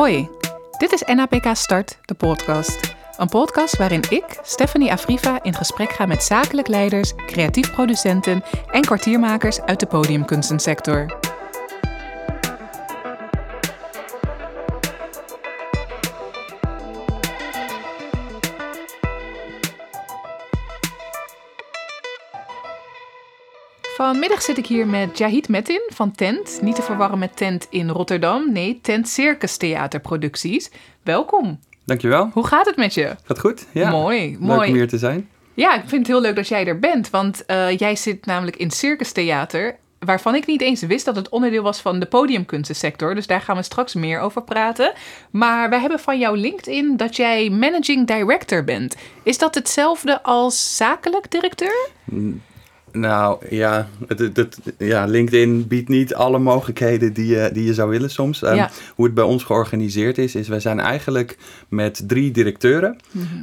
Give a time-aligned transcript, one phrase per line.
[0.00, 0.28] Hoi,
[0.78, 2.94] dit is NAPK Start, de podcast.
[3.16, 8.80] Een podcast waarin ik, Stephanie Afriva, in gesprek ga met zakelijk leiders, creatief producenten en
[8.80, 11.18] kwartiermakers uit de podiumkunstensector.
[24.10, 26.58] Vanmiddag zit ik hier met Jahid Metin van Tent.
[26.62, 28.52] Niet te verwarren met Tent in Rotterdam.
[28.52, 30.70] Nee, Tent Circus Theaterproducties.
[31.02, 31.60] Welkom.
[31.84, 32.30] Dankjewel.
[32.32, 33.16] Hoe gaat het met je?
[33.24, 33.66] Gaat goed?
[33.72, 33.90] Ja.
[33.90, 34.68] Mooi, Leuk mooi.
[34.68, 35.28] om hier te zijn.
[35.54, 37.10] Ja, ik vind het heel leuk dat jij er bent.
[37.10, 39.76] Want eh, jij zit namelijk in Circus Theater.
[39.98, 43.14] Waarvan ik niet eens wist dat het onderdeel was van de podiumkunstensector.
[43.14, 44.92] Dus daar gaan we straks meer over praten.
[45.30, 48.96] Maar wij hebben van jouw LinkedIn dat jij managing director bent.
[49.22, 51.88] Is dat hetzelfde als zakelijk directeur?
[52.92, 57.74] Nou ja, het, het, het- ja, LinkedIn biedt niet alle mogelijkheden die je, die je
[57.74, 58.42] zou willen soms.
[58.42, 58.54] Ehm.
[58.94, 61.38] Hoe het bij ons georganiseerd is, is wij zijn eigenlijk
[61.68, 62.96] met drie directeuren.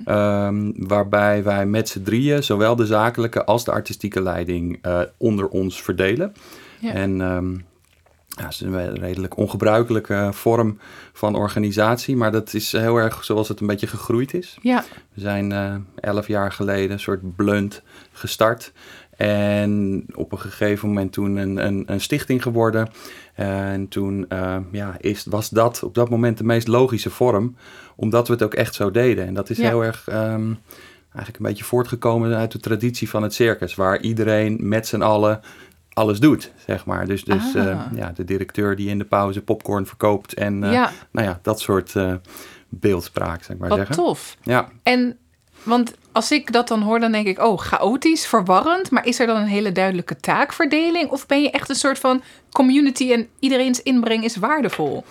[0.05, 5.47] ehm, waarbij wij met z'n drieën zowel de zakelijke als de artistieke leiding eh, onder
[5.47, 6.33] ons verdelen.
[6.79, 6.91] Ja.
[6.93, 7.51] En ehm,
[8.27, 10.77] ja, het is een redelijk ongebruikelijke vorm
[11.13, 12.15] van organisatie.
[12.15, 14.57] Maar dat is heel erg zoals het een beetje gegroeid is.
[14.61, 18.71] Ja, We zijn eh, elf jaar geleden een soort blunt gestart.
[19.17, 22.89] En op een gegeven moment toen een, een, een stichting geworden.
[23.33, 27.55] En toen eh, ja, is, was dat op dat moment de meest logische vorm.
[27.95, 29.25] Omdat we het ook echt zo deden.
[29.27, 29.67] En dat is Ja.
[29.67, 30.53] heel erg ehm,
[31.03, 33.75] eigenlijk een beetje voortgekomen uit de traditie van het circus.
[33.75, 35.39] Waar iedereen met z'n allen
[35.93, 37.07] alles doet, zeg maar.
[37.07, 37.67] Dus, dus Ah.
[37.71, 40.33] eh, ja, de directeur die in de pauze popcorn verkoopt.
[40.33, 41.93] En eh, ja nou ja, dat soort
[42.69, 43.95] beeldspraak, zeg maar wat zeggen.
[43.95, 44.37] tof.
[44.43, 45.17] Ja, En,
[45.67, 48.91] want als ik dat dan hoor, dan denk ik, oh, chaotisch, verwarrend.
[48.91, 51.09] Maar is er dan een hele duidelijke taakverdeling?
[51.09, 55.03] Of ben je echt een soort van community en iedereen's inbreng is waardevol?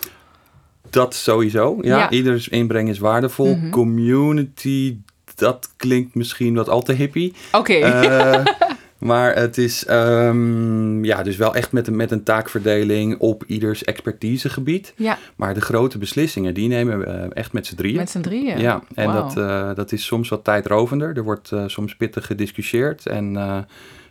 [0.89, 1.77] Dat sowieso.
[1.81, 2.09] Ja, Ja.
[2.09, 3.55] ieders inbreng is waardevol.
[3.55, 3.69] Mhm.
[3.69, 4.97] Community,
[5.35, 7.33] dat klinkt misschien wat al te hippie.
[7.51, 8.45] Oké, Eh,
[8.97, 13.83] maar het is ehm, ja, dus wel echt met een, met een taakverdeling op ieders
[13.83, 14.93] expertisegebied.
[14.95, 17.97] ja, Maar de grote beslissingen, die nemen we eh, echt met z'n drieën.
[17.97, 18.59] met z'n drieën.
[18.59, 21.17] Ja, en dat, eh, dat is soms wat tijdrovender.
[21.17, 23.57] Er wordt eh, soms pittig gediscussieerd en eh,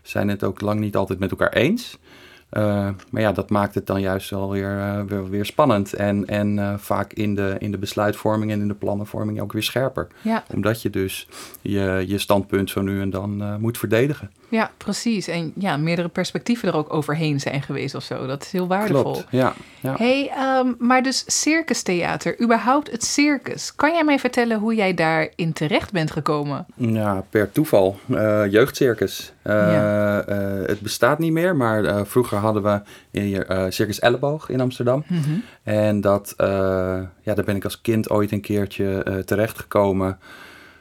[0.03, 1.99] zijn het ook lang niet altijd met elkaar eens.
[3.11, 5.93] Maar ja, dat maakt het dan juist wel weer, weer, weer spannend.
[5.93, 10.07] En, en vaak in de, in de besluitvorming en in de plannenvorming ook weer scherper.
[10.23, 11.29] Ja, Omdat je dus
[11.61, 14.31] je, je standpunt zo nu en dan moet verdedigen.
[14.49, 15.29] Ja, precies.
[15.29, 18.27] En ja, meerdere perspectieven er ook overheen zijn geweest of zo.
[18.27, 19.03] Dat is heel waardevol.
[19.03, 19.53] Klopt, ja.
[19.81, 19.95] ja.
[19.97, 23.75] hey, ehm, maar dus circustheater, überhaupt het circus.
[23.75, 26.67] Kan jij mij vertellen hoe jij daarin terecht bent gekomen?
[26.75, 27.99] Ja, per toeval.
[28.11, 29.33] Eh, jeugdcircus.
[29.43, 30.21] Eh, Ja.
[30.21, 32.81] eh, het bestaat niet meer, maar vroeger hadden we
[33.21, 35.05] hier Circus Elleboog in Amsterdam.
[35.63, 36.35] En dat,
[37.23, 40.19] ja, daar ben ik als kind ooit een keertje eh, terechtgekomen.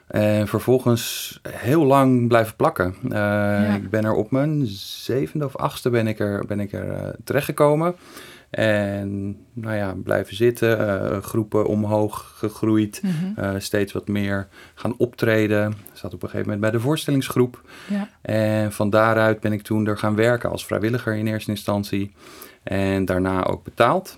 [0.08, 2.96] En vervolgens heel lang blijven plakken.
[3.12, 6.92] Eh, Ik ben er op mijn zevende of achtste ben ik er, ben ik er
[6.92, 7.96] eh, terechtgekomen.
[8.50, 10.80] En nou ja, blijven zitten,
[11.12, 13.60] eh, groepen omhoog gegroeid, Mhm.
[13.60, 15.70] steeds wat meer gaan optreden.
[15.72, 17.62] Ik zat op een gegeven moment bij de voorstellingsgroep.
[17.90, 18.10] Ja.
[18.22, 22.14] En van daaruit ben ik toen er gaan werken als vrijwilliger in eerste instantie.
[22.64, 24.18] En daarna ook betaald.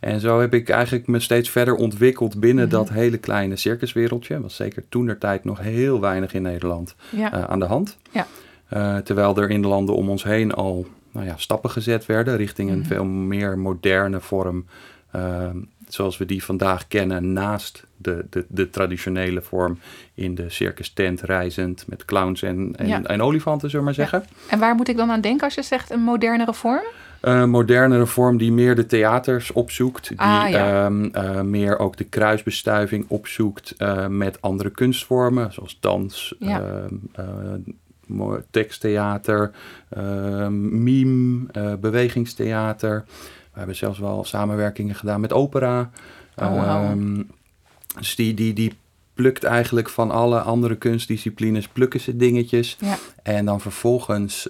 [0.00, 2.74] En zo heb ik eigenlijk me steeds verder ontwikkeld binnen Mhm.
[2.74, 4.40] dat hele kleine circuswereldje.
[4.40, 7.32] Was zeker toen der tijd nog heel weinig in Nederland Ja.
[7.32, 7.96] eh, aan de hand.
[8.10, 8.26] Ja.
[8.68, 12.36] Eh, terwijl er in de landen om ons heen al nou ja, stappen gezet werden
[12.36, 12.86] richting een Mhm.
[12.86, 14.66] veel meer moderne vorm.
[15.10, 15.48] eh,
[15.88, 19.78] zoals we die vandaag kennen, naast de, de, de traditionele vorm
[20.14, 23.02] in de circus tent reizend met clowns en, en, Ja.
[23.02, 24.10] en olifanten, zullen we maar Ja.
[24.10, 24.30] zeggen.
[24.48, 26.84] En waar moet ik dan aan denken als je zegt een modernere vorm?
[27.20, 30.08] Een modernere vorm die meer de theaters opzoekt.
[30.08, 30.84] Die Ah, ja.
[30.84, 35.52] ehm, eh, meer ook de kruisbestuiving opzoekt eh, met andere kunstvormen.
[35.52, 36.60] Zoals dans, Ja.
[36.62, 39.50] ehm, eh, teksttheater,
[39.88, 41.46] ehm, mime,
[41.80, 43.04] bewegingstheater.
[43.52, 45.90] We hebben zelfs wel samenwerkingen gedaan met opera.
[46.36, 46.92] Oh,
[47.98, 48.72] dus die, die, die
[49.14, 52.76] plukt eigenlijk van alle andere kunstdisciplines, plukken ze dingetjes.
[52.80, 52.96] Ja.
[53.22, 54.48] En dan vervolgens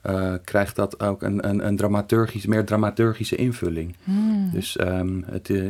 [0.00, 3.96] eh, krijgt dat ook een, een, een dramaturgisch, meer dramaturgische invulling.
[4.04, 4.50] Hmm.
[4.52, 5.68] Dus ehm, het, eh, nou,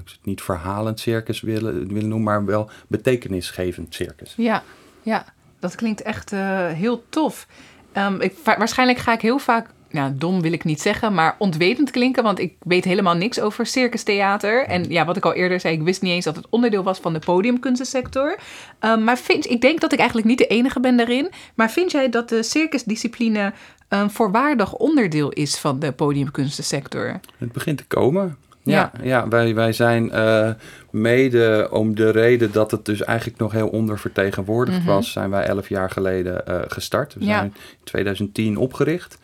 [0.00, 4.34] ik zou het niet verhalend circus willen, willen noemen, maar wel betekenisgevend circus.
[4.36, 4.62] Ja,
[5.02, 5.24] ja,
[5.58, 7.46] dat klinkt echt eh, heel tof.
[7.92, 11.34] Ehm, ik, wa- waarschijnlijk ga ik heel vaak, nou dom wil ik niet zeggen, maar
[11.38, 14.64] ontwetend klinken, want ik weet helemaal niks over circustheater.
[14.66, 16.98] En ja, wat ik al eerder zei, ik wist niet eens dat het onderdeel was
[16.98, 18.38] van de podiumkunstensector.
[18.78, 21.30] Ehm, maar vind, ik denk dat ik eigenlijk niet de enige ben daarin.
[21.54, 23.52] Maar vind jij dat de circusdiscipline
[23.88, 27.20] een voorwaardig onderdeel is van de podiumkunstensector?
[27.38, 28.36] Het begint te komen.
[28.62, 29.28] Ja, ja.
[29.28, 30.50] wij, wij zijn uh,
[30.90, 34.86] mede om de reden dat het dus eigenlijk nog heel ondervertegenwoordigd Mhm.
[34.86, 37.14] was, zijn wij elf jaar geleden uh, gestart.
[37.14, 37.26] We Ja.
[37.38, 37.54] zijn in
[37.84, 39.18] 2010 opgericht.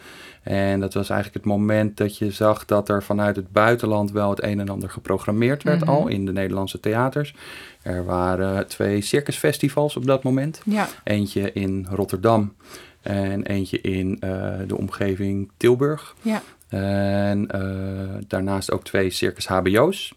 [0.47, 4.31] En dat was eigenlijk het moment dat je zag dat er vanuit het buitenland wel
[4.31, 5.91] het een en ander geprogrammeerd werd Mhm.
[5.91, 7.35] al in de Nederlandse theaters.
[7.83, 10.61] Er waren twee circusfestivals op dat moment.
[10.65, 12.55] Ja, Eentje in Rotterdam
[13.03, 16.15] en eentje in uh, de omgeving Tilburg.
[16.23, 16.43] ja.
[16.69, 20.13] En uh, daarnaast ook twee circus HBO's.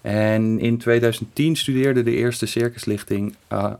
[0.00, 3.72] En in 2010 studeerde de eerste circuslichting, uh,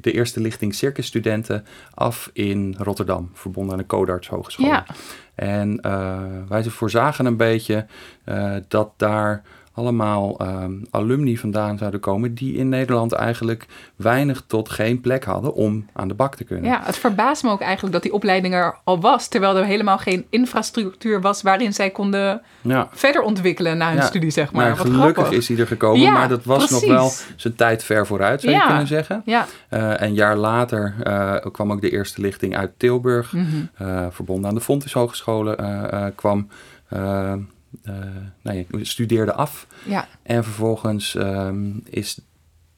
[0.00, 1.64] de eerste lichting circusstudenten
[1.94, 4.66] af in Rotterdam, verbonden aan de Codarts Hogeschool.
[4.66, 4.86] Ja.
[5.42, 7.86] En uh, wij voorzagen een beetje
[8.24, 9.42] uh, dat daar
[9.74, 13.66] allemaal um, alumni vandaan zouden komen die in Nederland eigenlijk
[13.96, 16.70] weinig tot geen plek hadden om aan de bak te kunnen.
[16.70, 19.98] Ja, het verbaast me ook eigenlijk dat die opleiding er al was, terwijl er helemaal
[19.98, 22.88] geen infrastructuur was waarin zij konden ja.
[22.92, 24.02] verder ontwikkelen na hun ja.
[24.04, 24.64] studie, zeg maar.
[24.64, 25.32] Nou, Wat gelukkig grappig.
[25.38, 26.88] is hij er gekomen, Ja, maar dat was precies.
[26.88, 29.22] nog wel zijn tijd ver vooruit, zou je kunnen zeggen.
[29.24, 33.46] Ja, Uh, een jaar later uh, kwam ook de eerste lichting uit Tilburg, Mhm.
[33.82, 36.48] uh, verbonden aan de Fontys Hogescholen, kwam.
[36.92, 37.32] Uh,
[38.42, 39.66] nee, studeerde af.
[39.86, 42.20] ja, En vervolgens um, is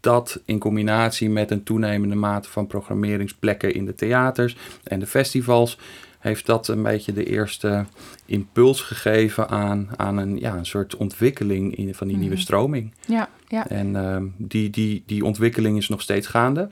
[0.00, 5.78] dat in combinatie met een toenemende mate van programmeringsplekken in de theaters en de festivals,
[6.18, 7.84] heeft dat een beetje de eerste
[8.26, 12.24] impuls gegeven aan, aan een, ja, een soort ontwikkeling in, van die Mhm.
[12.24, 12.92] nieuwe stroming.
[13.06, 13.68] ja, ja.
[13.68, 16.70] En um, die, die, die ontwikkeling is nog steeds gaande.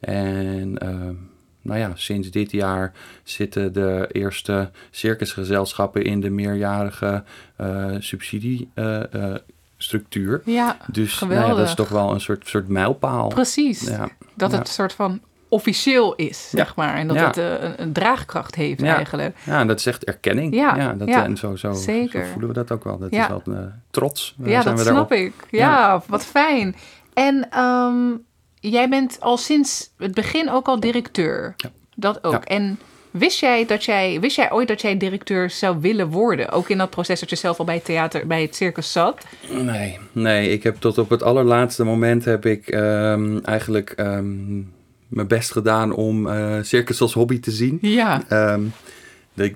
[0.00, 1.28] En um,
[1.62, 2.92] nou ja, sinds dit jaar
[3.22, 7.22] zitten de eerste circusgezelschappen in de meerjarige
[7.60, 10.42] uh, subsidiestructuur.
[10.44, 11.48] Ja, dus nou geweldig.
[11.48, 13.28] ja, dat is toch wel een soort, soort mijlpaal.
[13.28, 13.80] precies.
[13.80, 14.08] Ja.
[14.34, 14.58] Dat Ja.
[14.58, 16.94] het soort van officieel is, zeg maar.
[16.94, 19.36] En dat het uh, een, een, draagkracht heeft eigenlijk.
[19.44, 20.54] ja, en dat is echt erkenning.
[20.54, 21.08] Ja, dat.
[21.08, 22.24] En zo, zo, Zeker.
[22.24, 22.98] zo voelen we dat ook wel.
[22.98, 23.58] Dat is wel uh,
[23.90, 24.34] trots.
[24.38, 25.06] ja, zijn dat we daarop.
[25.06, 25.32] snap ik.
[25.50, 26.76] Ja, wat fijn.
[27.14, 28.24] En um,
[28.60, 31.54] jij bent al sinds het begin ook al directeur.
[31.56, 31.70] Ja.
[31.94, 32.32] Dat ook.
[32.32, 32.44] Ja.
[32.44, 32.78] En
[33.10, 36.50] wist jij, dat jij, wist jij ooit dat jij directeur zou willen worden?
[36.50, 39.24] Ook in dat proces dat je zelf al bij het theater, bij het circus zat?
[39.48, 40.48] Nee, nee.
[40.48, 44.72] Ik heb tot op het allerlaatste moment heb ik um, eigenlijk um,
[45.08, 47.78] mijn best gedaan om uh, circus als hobby te zien.
[47.80, 48.22] Ja.
[48.52, 48.72] Um,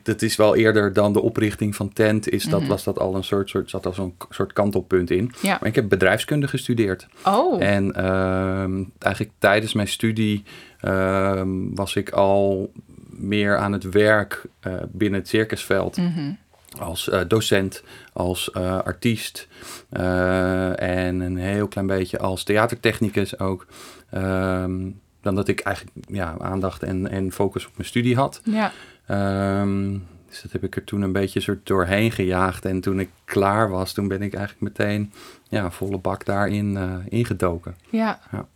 [0.03, 2.69] dat is wel eerder dan de oprichting van Tent, is dat, Mhm.
[2.69, 5.33] was dat al een soort, soort, zat al zo'n soort kantelpunt in.
[5.43, 5.57] Ja.
[5.61, 7.07] Maar ik heb bedrijfskunde gestudeerd.
[7.25, 7.63] Oh.
[7.63, 7.95] En
[8.99, 10.43] eigenlijk tijdens mijn studie
[11.75, 12.73] was ik al
[13.11, 15.97] meer aan het werk uh, binnen het circusveld.
[15.97, 16.39] Mm -hmm.
[16.81, 17.83] Als uh, docent,
[18.13, 19.49] als uh, artiest
[19.91, 23.67] en een heel klein beetje als theatertechnicus ook.
[24.15, 28.41] Um, dan dat ik eigenlijk ja, aandacht en, en focus op mijn studie had.
[28.45, 28.73] Ja.
[29.11, 32.65] Um, dus dat heb ik er toen een beetje soort doorheen gejaagd.
[32.65, 35.12] En toen ik klaar was, toen ben ik eigenlijk meteen
[35.55, 37.77] ja, volle bak daarin uh, ingedoken.
[37.91, 38.21] Ja.
[38.33, 38.47] ja.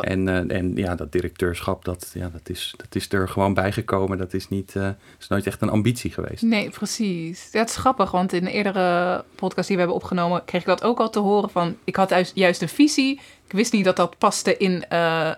[0.00, 4.18] En, uh, en ja, dat directeurschap, dat, ja, dat, is, dat is er gewoon bijgekomen.
[4.18, 6.42] Dat is, niet, uh, is nooit echt een ambitie geweest.
[6.42, 7.48] Nee, precies.
[7.52, 10.44] Ja, het is grappig, want in eerdere podcast die we hebben opgenomen...
[10.44, 11.76] kreeg ik dat ook al te horen van...
[11.84, 13.20] ik had juist, een visie.
[13.46, 15.30] Ik wist niet dat dat paste in uh,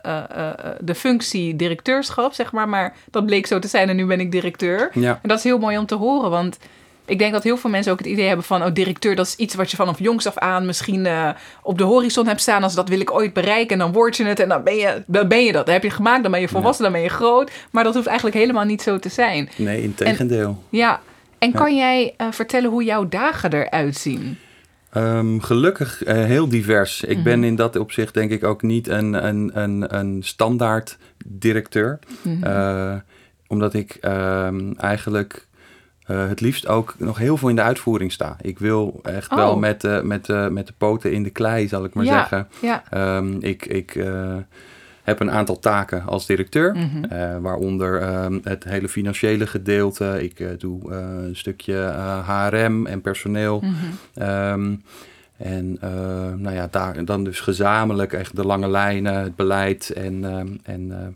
[0.80, 2.68] de functie directeurschap, zeg maar.
[2.68, 4.90] Maar dat bleek zo te zijn en nu ben ik directeur.
[4.92, 5.18] Ja.
[5.22, 6.58] En dat is heel mooi om te horen, want...
[7.06, 8.62] Ik denk dat heel veel mensen ook het idee hebben van...
[8.62, 10.66] oh, directeur, dat is iets wat je vanaf jongs af aan...
[10.66, 11.30] misschien uh,
[11.62, 12.62] op de horizon hebt staan...
[12.62, 14.40] als dat wil ik ooit bereiken en dan word je het...
[14.40, 15.64] en dan ben je, dan ben je dat.
[15.64, 16.90] Dan heb je het gemaakt, dan ben je volwassen, ja.
[16.90, 17.50] dan ben je groot.
[17.70, 19.48] Maar dat hoeft eigenlijk helemaal niet zo te zijn.
[19.56, 20.48] Nee, in tegendeel.
[20.48, 21.00] En, ja,
[21.38, 24.38] en kan jij uh, vertellen hoe jouw dagen eruit zien?
[24.96, 27.02] Um, gelukkig uh, heel divers.
[27.02, 27.24] Ik mm -hmm.
[27.24, 31.98] ben in dat opzicht denk ik ook niet een, een, een, een standaard directeur.
[32.22, 32.52] Mm -hmm.
[32.52, 32.94] uh,
[33.46, 35.46] omdat ik um, eigenlijk
[36.10, 38.36] uh, het liefst ook nog heel veel in de uitvoering sta.
[38.40, 39.36] Ik wil echt oh.
[39.36, 42.12] wel met, uh, met, uh, met de poten in de klei, zal ik maar ja,
[42.12, 42.48] zeggen.
[42.60, 42.82] Ja.
[43.16, 44.04] Um, ik ik
[45.02, 46.96] heb een aantal taken als directeur, Mhm.
[46.96, 47.42] mm -hmm.
[47.42, 50.22] waaronder um, het hele financiële gedeelte.
[50.22, 51.74] Ik doe een stukje
[52.26, 53.60] HRM en personeel.
[53.60, 53.68] Mhm.
[53.68, 53.76] Mm
[54.14, 54.82] -hmm.
[55.36, 55.78] en
[56.40, 60.24] nou ja, daar, dan dus gezamenlijk echt de lange lijnen, het beleid en,
[60.62, 61.14] en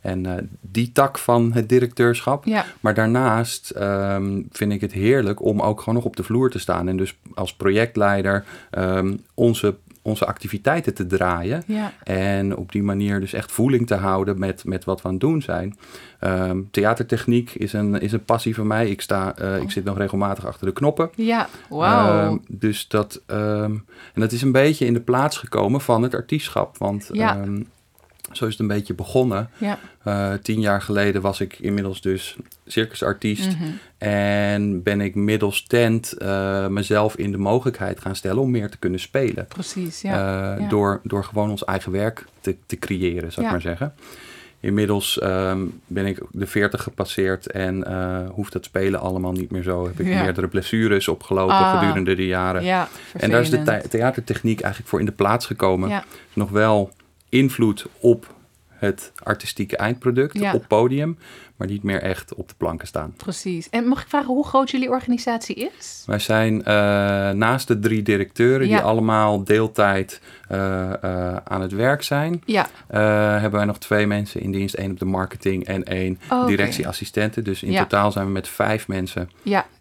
[0.00, 2.44] en uh, die tak van het directeurschap.
[2.44, 2.64] Ja.
[2.80, 6.58] Maar daarnaast um, vind ik het heerlijk om ook gewoon nog op de vloer te
[6.58, 6.88] staan.
[6.88, 8.44] En dus als projectleider
[8.78, 11.62] um, onze, onze activiteiten te draaien.
[11.66, 11.92] Ja.
[12.04, 15.22] En op die manier dus echt voeling te houden met, met wat we aan het
[15.22, 15.76] doen zijn.
[16.20, 18.88] Um, theatertechniek is een, is een passie van mij.
[18.88, 19.62] Ik, sta, uh, oh.
[19.62, 21.10] ik zit nog regelmatig achter de knoppen.
[21.16, 22.40] Ja, wauw.
[22.48, 26.78] dus dat, en dat is een beetje in de plaats gekomen van het artiestschap.
[26.78, 27.44] Want ja
[28.32, 29.50] Zo is het een beetje begonnen.
[29.58, 29.78] Ja.
[30.06, 33.56] Uh, tien jaar geleden was ik inmiddels dus circusartiest.
[33.56, 33.70] Mhm.
[33.98, 38.78] En ben ik middels tent uh, mezelf in de mogelijkheid gaan stellen om meer te
[38.78, 39.46] kunnen spelen.
[39.46, 40.12] Precies, ja.
[40.54, 40.68] Uh, ja.
[40.68, 43.94] Door, door gewoon ons eigen werk te, te creëren, zou ik maar zeggen.
[44.62, 49.62] Inmiddels ehm, ben ik de 40 gepasseerd en eh, hoeft het spelen allemaal niet meer
[49.62, 49.86] zo.
[49.86, 50.22] Heb ik Ja.
[50.22, 51.78] meerdere blessures opgelopen Ah.
[51.80, 52.64] gedurende de jaren.
[52.64, 55.88] ja, en daar is de the- theatertechniek eigenlijk voor in de plaats gekomen.
[55.88, 56.90] Ja, Nog wel
[57.30, 58.34] invloed op
[58.68, 60.54] het artistieke eindproduct Ja.
[60.54, 61.18] op podium,
[61.56, 63.14] maar niet meer echt op de planken staan.
[63.16, 63.68] precies.
[63.68, 66.02] En mag ik vragen hoe groot jullie organisatie is?
[66.06, 66.74] Wij zijn eh,
[67.30, 68.76] naast de drie directeuren Ja.
[68.76, 74.40] die allemaal deeltijd eh, eh, aan het werk zijn, Ja, hebben wij nog twee mensen
[74.40, 74.74] in dienst.
[74.74, 77.44] één op de marketing en één Oh, directieassistenten.
[77.44, 77.80] Dus in Ja.
[77.82, 79.30] totaal zijn we met vijf mensen.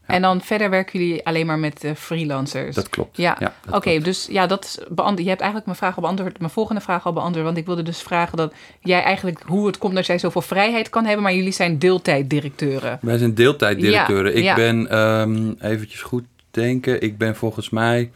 [0.09, 2.75] En dan verder werken jullie alleen maar met eh, freelancers?
[2.75, 3.17] Dat klopt.
[3.17, 6.51] Ja, Oké, dus ja, dat is beant- je hebt eigenlijk mijn vraag al beantwoord, mijn
[6.51, 7.45] volgende vraag al beantwoord.
[7.45, 10.89] Want ik wilde dus vragen dat jij eigenlijk hoe het komt dat jij zoveel vrijheid
[10.89, 12.97] kan hebben, maar jullie zijn deeltijddirecteuren.
[13.01, 14.43] Wij zijn deeltijddirecteuren.
[14.43, 18.11] Ja, ik ben, ehm eventjes goed denken, ik ben volgens mij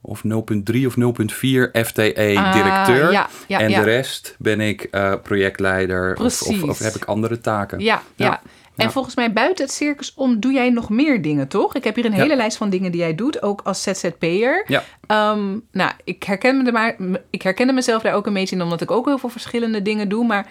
[0.00, 3.06] of 0.3 of 0.4 FTE-directeur.
[3.06, 3.78] Ah, ja, ja, en ja.
[3.78, 7.80] de rest ben ik eh, projectleider of, of, of heb ik andere taken.
[7.80, 8.42] Ja, ja.
[8.82, 8.92] En ja.
[8.94, 11.74] volgens mij buiten het circus om doe jij nog meer dingen, toch?
[11.74, 12.22] Ik heb hier een Ja.
[12.22, 14.64] hele lijst van dingen die jij doet, ook als ZZP'er.
[14.66, 14.84] Ja.
[15.06, 16.96] Ehm, nou, ik herken, me er maar,
[17.30, 20.08] ik herkende mezelf daar ook een beetje in, omdat ik ook heel veel verschillende dingen
[20.08, 20.24] doe.
[20.26, 20.46] Maar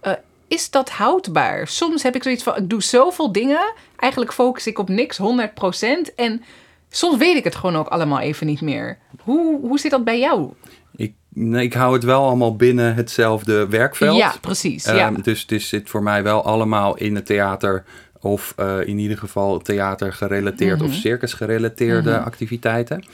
[0.00, 0.12] eh,
[0.48, 1.68] is dat houdbaar?
[1.68, 3.72] Soms heb ik zoiets van, ik doe zoveel dingen.
[3.96, 6.14] Eigenlijk focus ik op niks, 100%.
[6.16, 6.42] En
[6.90, 8.98] soms weet ik het gewoon ook allemaal even niet meer.
[9.22, 10.52] Hoe, hoe zit dat bij jou?
[11.36, 14.16] Ik, nee, ik hou het wel allemaal binnen hetzelfde werkveld.
[14.16, 14.84] Ja, precies.
[14.84, 14.92] ja.
[15.08, 17.84] Ehm, dus het zit voor mij wel allemaal in het theater
[18.20, 20.86] of eh, in ieder geval theater gerelateerd Mhm.
[20.88, 23.04] of circus gerelateerde activiteiten.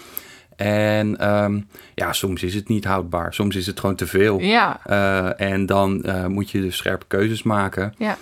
[0.56, 1.60] En ehm,
[1.94, 3.34] ja, soms is het niet houdbaar.
[3.34, 4.38] Soms is het gewoon te veel.
[4.40, 7.94] ja, Eh, en dan eh, moet je dus scherpe keuzes maken.
[7.98, 8.16] ja.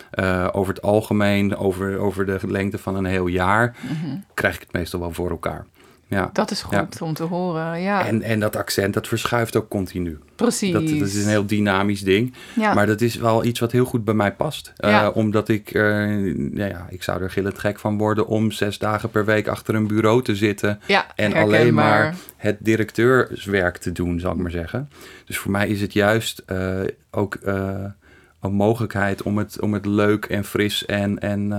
[0.52, 4.16] Over het algemeen, over, over de lengte van een heel jaar, Mhm.
[4.35, 5.66] krijg ik het meestal wel voor elkaar.
[6.11, 6.31] Ja.
[6.33, 7.81] Dat is goed om te horen.
[7.81, 10.19] Ja, En, en dat accent, dat verschuift ook continu.
[10.37, 10.73] precies.
[10.73, 12.35] Dat, dat is een heel dynamisch ding.
[12.57, 12.75] ja.
[12.75, 14.73] Maar dat is wel iets wat heel goed bij mij past.
[14.76, 19.11] Eh, omdat ik, nou ja, ik zou er gillend gek van worden om zes dagen
[19.11, 20.81] per week achter een bureau te zitten.
[20.87, 24.90] ja, En alleen maar het directeurswerk te doen, zal ik maar zeggen.
[25.25, 27.85] Dus voor mij is het juist eh, ook eh,
[28.40, 31.52] een mogelijkheid om het, om het leuk en fris en, en,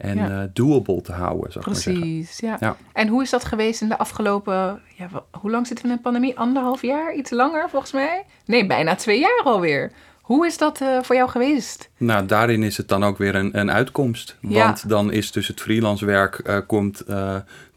[0.00, 0.28] en Ja.
[0.42, 2.02] eh, doable te houden, zal ik maar zeggen.
[2.02, 2.56] Precies, ja.
[2.60, 2.76] Ja.
[2.92, 4.80] En hoe is dat geweest in de afgelopen...
[4.96, 5.08] Ja,
[5.40, 6.38] hoe lang zitten we in de pandemie?
[6.38, 7.14] Anderhalf jaar?
[7.14, 8.24] Iets langer volgens mij?
[8.44, 9.92] Nee, bijna twee jaar alweer.
[10.20, 11.90] Hoe is dat eh, voor jou geweest?
[11.96, 14.36] Nou, daarin is het dan ook weer een, een uitkomst.
[14.40, 14.64] Ja.
[14.64, 17.04] Want dan is dus het freelance werk eh, komt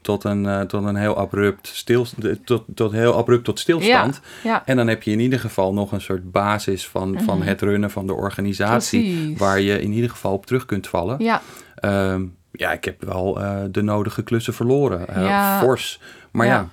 [0.01, 2.06] tot, een, tot een heel abrupt stil,
[2.46, 4.22] tot, tot heel abrupt tot stilstand.
[4.44, 7.62] Ja, En dan heb je in ieder geval nog een soort basis van, van het
[7.62, 9.10] runnen van de organisatie.
[9.10, 9.18] Mhm.
[9.20, 9.38] Precies.
[9.39, 11.42] Waar je in ieder geval op terug kunt vallen.
[11.84, 15.08] Ja, Ehm, ja, ik heb wel eh, de nodige klussen verloren.
[15.08, 15.60] Eh, Ja.
[15.60, 16.00] Fors.
[16.32, 16.68] Maar Ja.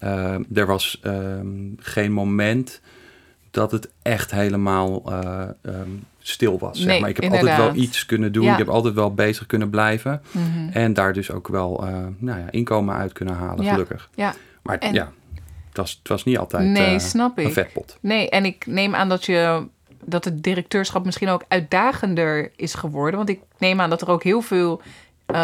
[0.00, 0.06] ja,
[0.38, 2.80] eh, er was ehm, geen moment
[3.50, 6.80] dat het echt helemaal eh, ehm, stil was.
[6.80, 7.08] Zeg maar.
[7.08, 7.58] Ik heb inderdaad.
[7.58, 8.44] altijd wel iets kunnen doen.
[8.44, 8.52] Ja.
[8.52, 10.22] Ik heb altijd wel bezig kunnen blijven.
[10.30, 10.68] Mhm.
[10.72, 11.84] En daar dus ook wel
[12.18, 14.08] nou ja, inkomen uit kunnen halen, gelukkig.
[14.14, 14.34] ja.
[14.62, 15.12] Maar En- ja,
[15.68, 16.98] het was, het was niet altijd Nee,
[17.34, 17.98] een vetpot.
[18.00, 19.66] Nee, en ik neem aan dat je
[20.06, 23.16] dat het directeurschap misschien ook uitdagender is geworden.
[23.16, 24.80] Want ik neem aan dat er ook heel veel
[25.26, 25.36] eh,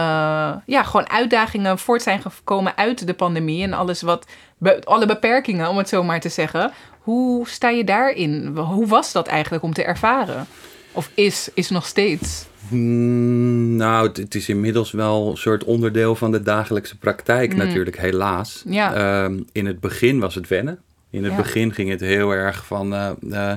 [0.67, 4.27] ja, gewoon uitdagingen voort zijn gekomen uit de pandemie en alles wat
[4.59, 6.73] be- alle beperkingen, om het zo maar te zeggen.
[7.01, 8.57] Hoe sta je daarin?
[8.57, 10.47] Hoe was dat eigenlijk om te ervaren?
[10.93, 12.47] Of is, is nog steeds?
[12.69, 17.99] Hmm, nou, het, het is inmiddels wel een soort onderdeel van de dagelijkse praktijk natuurlijk,
[17.99, 18.63] helaas.
[18.67, 18.73] Mm.
[18.73, 18.95] Ja.
[18.95, 20.79] Ehm, in het begin was het wennen.
[21.11, 21.37] In het Ja.
[21.39, 23.57] begin ging het heel erg van, eh, eh,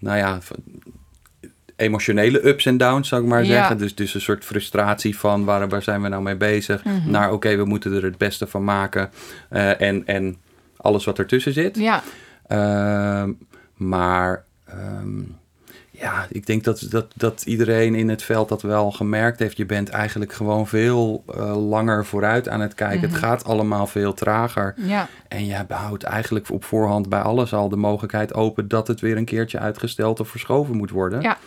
[0.00, 0.38] nou ja,
[1.76, 3.46] emotionele ups en downs, zou ik maar Ja.
[3.46, 3.78] zeggen.
[3.78, 6.84] Dus, dus een soort frustratie van waar, waar zijn we nou mee bezig?
[6.84, 7.10] Mhm.
[7.10, 9.10] Naar oké, we moeten er het beste van maken.
[9.48, 10.36] eh, en, en
[10.76, 11.76] alles wat ertussen zit.
[11.76, 12.02] Ja,
[12.46, 13.30] Ehm,
[13.74, 15.20] maar ehm,
[16.00, 19.56] ja, ik denk dat, dat, dat iedereen in het veld dat wel gemerkt heeft.
[19.56, 23.00] Je bent eigenlijk gewoon veel eh, langer vooruit aan het kijken.
[23.00, 23.10] Mhm.
[23.10, 24.74] Het gaat allemaal veel trager.
[24.76, 29.00] ja, En je houdt eigenlijk op voorhand bij alles al de mogelijkheid open dat het
[29.00, 31.20] weer een keertje uitgesteld of verschoven moet worden.
[31.20, 31.38] Ja.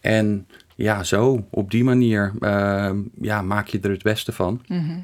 [0.00, 4.62] En ja, zo, op die manier ehm, ja, maak je er het beste van.
[4.66, 4.98] mhm.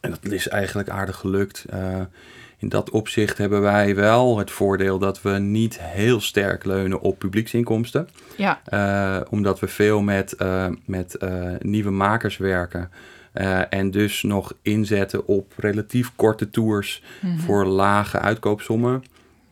[0.00, 1.64] En dat is eigenlijk aardig gelukt.
[1.70, 2.00] Eh,
[2.58, 7.18] in dat opzicht hebben wij wel het voordeel dat we niet heel sterk leunen op
[7.18, 8.08] publieksinkomsten.
[8.36, 12.90] ja, Eh, omdat we veel met, eh, met eh, nieuwe makers werken.
[13.70, 17.38] En dus nog inzetten op relatief korte tours mhm.
[17.38, 19.04] voor lage uitkoopsommen.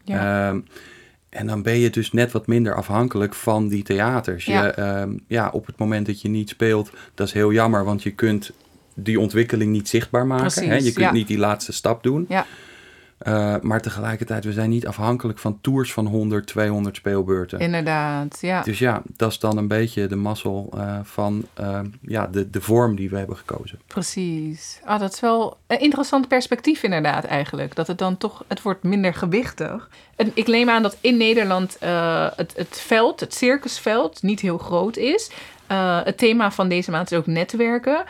[0.04, 0.54] ja.
[1.28, 4.44] En dan ben je dus net wat minder afhankelijk van die theaters.
[4.44, 4.64] Ja.
[4.64, 8.02] Je, ehm, ja, op het moment dat je niet speelt, dat is heel jammer, want
[8.02, 8.50] je kunt
[8.94, 10.46] die ontwikkeling niet zichtbaar maken.
[10.46, 10.74] Precies, hè?
[10.74, 11.12] Je kunt ja.
[11.12, 12.26] niet die laatste stap doen.
[12.28, 12.46] Ja.
[13.22, 17.58] Uh, maar tegelijkertijd, we zijn niet afhankelijk van tours van 100, 200 speelbeurten.
[17.58, 18.62] Inderdaad, ja.
[18.62, 22.60] Dus ja, dat is dan een beetje de mazzel uh, van uh, ja, de, de
[22.60, 23.80] vorm die we hebben gekozen.
[23.86, 24.80] Precies.
[24.84, 27.74] Ah, dat is wel een interessant perspectief inderdaad eigenlijk.
[27.74, 29.88] Dat het dan toch, het wordt minder gewichtig.
[30.16, 31.76] En ik neem aan dat in Nederland
[32.36, 35.30] het, het veld, het circusveld, niet heel groot is.
[36.04, 38.04] het thema van deze maand is ook netwerken.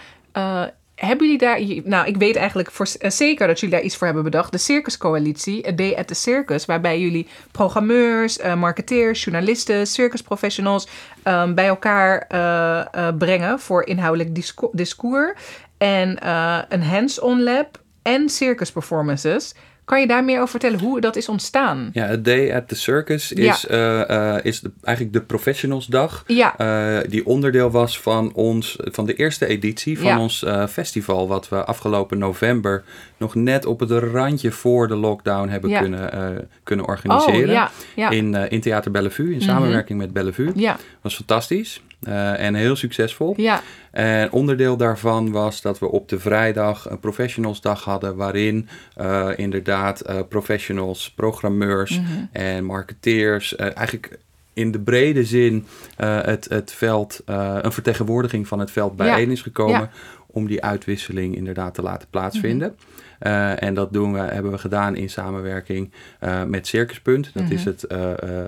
[0.97, 4.25] Hebben jullie daar, nou ik weet eigenlijk uh, zeker dat jullie daar iets voor hebben
[4.25, 4.53] bedacht.
[4.53, 10.89] De Circuscoalitie, A Day at the Circus, waarbij jullie programmeurs, uh, marketeers, journalisten, circusprofessionals
[11.25, 15.41] um, bij elkaar uh, brengen voor inhoudelijk disco discours.
[15.79, 16.27] En
[16.69, 19.55] een hands-on lab en circus performances.
[19.87, 21.91] Kan je daar meer over vertellen hoe dat is ontstaan?
[21.93, 24.09] Ja, A Day at the Circus is, Ja.
[24.11, 26.25] uh, uh, is de, eigenlijk de professionalsdag.
[26.27, 26.55] Ja.
[26.99, 30.21] Uh, die onderdeel was van, ons, van de eerste editie van Ja.
[30.21, 31.29] ons festival.
[31.29, 32.85] Wat we afgelopen november
[33.17, 35.81] nog net op het randje voor de lockdown hebben Ja.
[35.81, 37.69] kunnen, kunnen organiseren.
[37.97, 38.13] Oh.
[38.13, 40.51] In, in Theater Bellevue, in samenwerking met Bellevue.
[40.55, 43.35] Ja, was fantastisch uh, en heel succesvol.
[43.37, 43.61] ja,
[43.91, 48.69] En onderdeel daarvan was dat we op de vrijdag een professionalsdag hadden, waarin
[49.01, 52.07] uh, inderdaad uh, professionals, programmeurs Mhm.
[52.33, 54.19] en marketeers, eigenlijk
[54.53, 59.81] in de brede zin het, het veld, een vertegenwoordiging van het veld bijeen is gekomen.
[59.81, 59.91] Ja.
[60.27, 62.77] Om die uitwisseling inderdaad te laten plaatsvinden.
[63.23, 65.91] Uh, en dat doen we, hebben we gedaan in samenwerking
[66.25, 67.31] uh, met Circuspunt.
[67.35, 67.53] Dat Mhm.
[67.53, 67.99] is het, uh,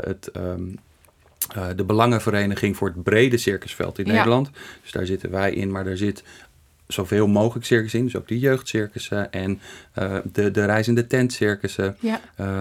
[0.00, 0.78] het um,
[1.56, 4.12] uh, de Belangenvereniging voor het brede circusveld in Ja.
[4.12, 4.50] Nederland.
[4.82, 6.22] Dus daar zitten wij in, maar daar zit
[6.86, 8.04] zoveel mogelijk circus in.
[8.04, 9.60] Dus ook de jeugdcircussen en
[9.98, 11.96] uh, de, de reizende tentcircussen.
[12.00, 12.20] ja.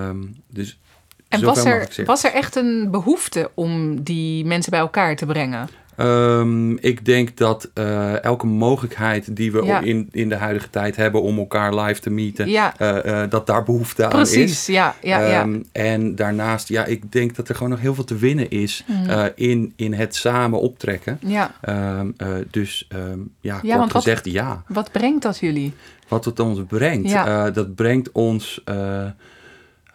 [0.09, 0.79] Um, dus
[1.27, 5.69] En was er, was er echt een behoefte om die mensen bij elkaar te brengen?
[5.99, 9.79] Um, ik denk dat uh, elke mogelijkheid die we Ja.
[9.81, 12.73] in, in de huidige tijd hebben om elkaar live te meeten, Ja.
[12.81, 14.65] uh, uh, dat daar behoefte aan Precies, is.
[14.65, 15.41] ja, ja, ja.
[15.43, 18.83] Um, en daarnaast, ja, ik denk dat er gewoon nog heel veel te winnen is
[18.87, 19.29] Mhm.
[19.35, 21.19] in, in het samen optrekken.
[21.21, 21.51] ja.
[21.99, 22.87] Um, uh, dus
[23.41, 24.63] ja, Ja, kort wat- gezegd, ja.
[24.67, 25.73] Wat brengt dat jullie?
[26.07, 27.13] Wat het ons brengt,
[27.55, 28.61] dat brengt ons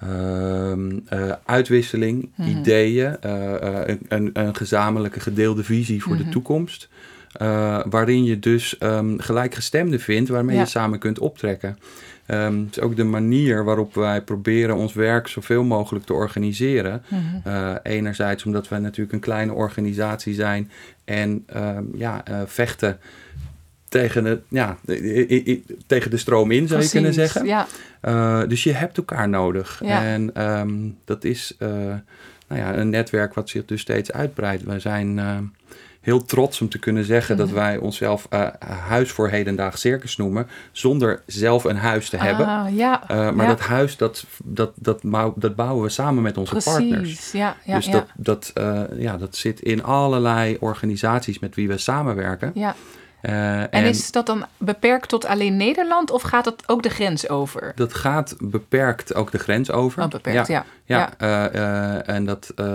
[0.09, 2.49] um, uh, uitwisseling, Mhm.
[2.59, 6.25] ideeën, uh, uh, een, een, een gezamenlijke gedeelde visie voor Mhm.
[6.25, 6.89] de toekomst.
[7.43, 10.63] Uh, waarin je dus um, gelijkgestemden vindt waarmee Ja.
[10.63, 11.79] je samen kunt optrekken.
[12.29, 17.03] Um, het is ook de manier waarop wij proberen ons werk zoveel mogelijk te organiseren.
[17.09, 17.21] Mhm.
[17.49, 20.71] Uh, enerzijds omdat wij natuurlijk een kleine organisatie zijn
[21.05, 22.99] en um, ja, uh, vechten
[23.93, 24.77] tegen, het, ja,
[25.87, 27.45] tegen de stroom in, zou je kunnen zeggen.
[27.47, 27.67] Ja,
[28.09, 29.81] Uh, dus je hebt elkaar nodig.
[29.85, 30.05] Ja.
[30.05, 31.69] En um, dat is uh,
[32.49, 34.63] nou ja, een netwerk wat zich dus steeds uitbreidt.
[34.65, 35.37] We zijn uh,
[36.01, 37.45] heel trots om te kunnen zeggen Mhm.
[37.45, 38.29] dat wij onszelf
[38.89, 42.47] huis voor hedendaags circus noemen, zonder zelf een huis te hebben.
[42.47, 43.03] Ah, ja.
[43.35, 45.01] Maar dat huis, dat, dat, dat,
[45.37, 47.33] dat bouwen we samen met onze partners.
[47.33, 47.87] Ja, ja, dus.
[47.87, 48.53] Dat, dat,
[48.97, 52.51] ja, dat zit in allerlei organisaties met wie we samenwerken.
[52.55, 52.75] ja.
[53.23, 57.29] Uh, En, is dat dan beperkt tot alleen Nederland of gaat dat ook de grens
[57.29, 57.73] over?
[57.75, 60.03] dat gaat beperkt ook de grens over.
[60.03, 60.65] Oh, beperkt, ja.
[60.85, 62.67] Ja, uh, uh, en dat uh,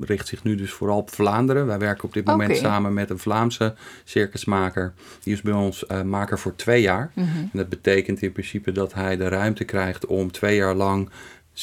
[0.00, 1.66] richt zich nu dus vooral op Vlaanderen.
[1.66, 4.92] Wij werken op dit moment samen met een Vlaamse circusmaker.
[5.22, 7.10] Die is bij ons maker voor twee jaar.
[7.14, 7.28] Mhm.
[7.38, 11.10] En dat betekent in principe dat hij de ruimte krijgt om twee jaar lang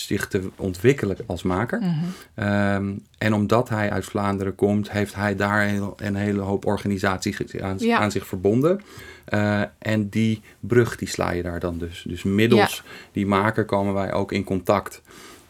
[0.05, 1.79] zich te ontwikkelen als maker.
[1.79, 2.75] Mhm.
[2.75, 7.61] Um, en omdat hij uit Vlaanderen komt, heeft hij daar een, een hele hoop organisaties
[7.61, 7.97] aan, Ja.
[7.97, 8.81] aan zich verbonden.
[9.29, 12.05] Uh, en die brug die sla je daar dan dus.
[12.07, 15.01] Dus middels die maker komen wij ook in contact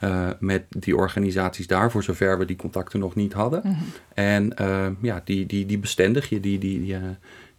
[0.04, 3.62] uh, met die organisaties daar, voor zover we die contacten nog niet hadden.
[3.64, 3.76] Mhm.
[4.14, 7.02] En uh, ja, die, die, die bestendig je, die, die, die, uh,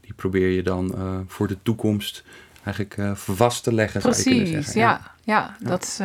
[0.00, 0.94] die probeer je dan
[1.26, 2.24] voor de toekomst
[2.64, 4.80] eigenlijk vast te leggen, zou je Precies, zeggen.
[4.80, 5.16] ja.
[5.24, 5.98] Ja, dat is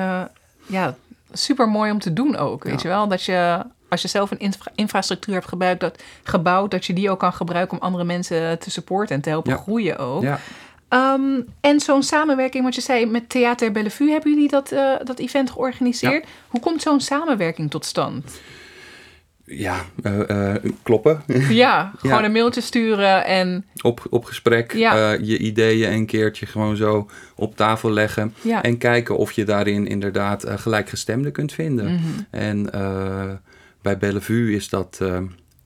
[0.65, 0.95] ja,
[1.33, 2.63] super mooi om te doen ook.
[2.63, 2.89] Weet Ja.
[2.89, 3.07] je wel?
[3.07, 7.09] Dat je, als je zelf een infra infrastructuur hebt gebruikt, dat, gebouwd, dat je die
[7.09, 9.57] ook kan gebruiken om andere mensen te supporten en te helpen Ja.
[9.57, 10.21] groeien ook.
[10.23, 10.39] Ja.
[11.13, 15.19] Um, en zo'n samenwerking, wat je zei, met Theater Bellevue, hebben jullie dat, uh, dat
[15.19, 16.25] event georganiseerd?
[16.47, 18.39] Hoe komt zo'n samenwerking tot stand?
[19.57, 21.21] Ja, uh, uh, kloppen.
[21.49, 22.25] Ja, gewoon Ja.
[22.25, 25.13] een mailtje sturen en op, op gesprek, Ja.
[25.13, 28.33] uh, je ideeën een keertje gewoon zo op tafel leggen.
[28.41, 28.63] ja.
[28.63, 31.85] En kijken of je daarin inderdaad gelijkgestemden kunt vinden.
[31.93, 32.01] Mhm.
[32.29, 32.69] En
[33.81, 34.99] bij Bellevue is dat,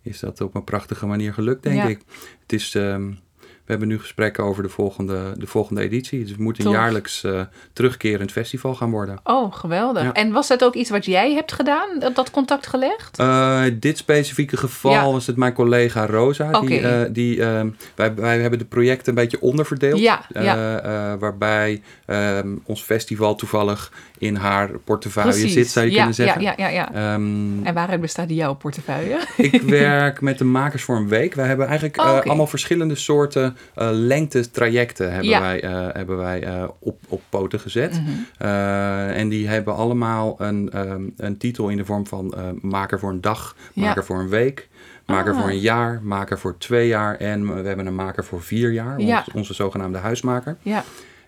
[0.03, 1.99] is dat op een prachtige manier gelukt, denk ik.
[2.41, 3.19] Het is, um,
[3.67, 6.19] we hebben nu gesprekken over de volgende, de volgende editie.
[6.21, 6.73] Dus het moet een Tof.
[6.73, 7.41] jaarlijks eh,
[7.73, 9.19] terugkerend festival gaan worden.
[9.23, 10.03] Oh, geweldig.
[10.03, 10.13] Ja.
[10.13, 13.17] En was dat ook iets wat jij hebt gedaan, dat, dat contact gelegd?
[13.19, 15.11] Eh, dit specifieke geval Ja.
[15.11, 16.51] was het mijn collega Rosa.
[16.51, 16.87] Die, Oké.
[16.87, 17.61] eh, die, eh,
[17.95, 19.99] wij, wij hebben de projecten een beetje onderverdeeld.
[19.99, 21.17] Ja, ja.
[21.17, 25.53] waarbij ehm, ons festival toevallig in haar portefeuille Precies.
[25.53, 26.41] zit, zou je kunnen zeggen.
[26.41, 26.93] Ja, ja, ja.
[26.93, 29.19] Ehm, En waaruit bestaat jouw portefeuille?
[29.37, 31.33] ik werk met de makers voor een week.
[31.33, 35.39] Wij hebben eigenlijk Oh, allemaal verschillende soorten uh, lengte trajecten hebben Ja.
[35.41, 37.91] wij, eh, hebben wij eh, op, op poten gezet.
[38.01, 38.09] Mhm.
[38.37, 42.99] Eh, en die hebben allemaal een, ehm, een titel in de vorm van eh, maker
[42.99, 43.81] voor een dag, Ja.
[43.85, 44.69] maker voor een week,
[45.05, 45.39] maker Ah.
[45.39, 48.99] voor een jaar, maker voor twee jaar en we hebben een maker voor vier jaar,
[49.01, 49.17] Ja.
[49.17, 50.57] onze, onze zogenaamde huismaker.
[50.61, 50.83] Ja,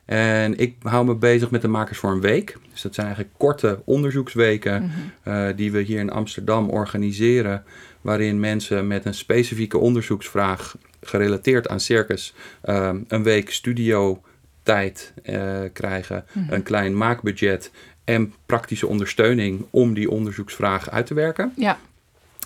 [0.05, 2.57] En ik hou me bezig met de makers voor een week.
[2.79, 4.91] Dus dat zijn eigenlijk korte onderzoeksweken Mhm.
[5.23, 7.63] eh, die we hier in Amsterdam organiseren.
[8.01, 14.21] Waarin mensen met een specifieke onderzoeksvraag gerelateerd aan circus eh, een week studio
[14.63, 16.25] tijd eh, krijgen.
[16.31, 16.53] Mhm.
[16.53, 17.71] Een klein maakbudget
[18.03, 21.53] en praktische ondersteuning om die onderzoeksvraag uit te werken.
[21.55, 21.77] ja,